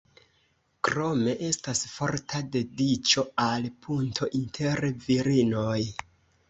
[0.87, 5.81] Krome estas forta dediĉo al punto inter virinoj.